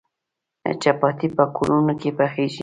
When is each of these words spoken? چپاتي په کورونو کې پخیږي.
چپاتي 0.81 1.27
په 1.35 1.43
کورونو 1.55 1.93
کې 2.01 2.09
پخیږي. 2.17 2.59